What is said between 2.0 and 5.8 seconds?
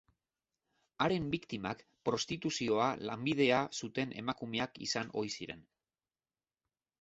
prostituzioa lanbidea zuten emakumeak izan ohi ziren.